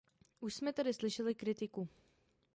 [0.39, 1.89] Už jsme tady slyšeli kritiku.